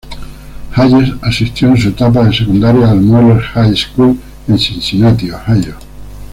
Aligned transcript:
Hayes 0.71 1.13
asistió 1.21 1.67
en 1.67 1.77
su 1.77 1.89
etapa 1.89 2.23
de 2.23 2.33
secundaria 2.35 2.89
al 2.89 3.01
Moeller 3.01 3.39
High 3.39 3.75
School 3.77 4.17
en 4.47 4.57
Cincinnati, 4.57 5.29
Ohio. 5.29 5.75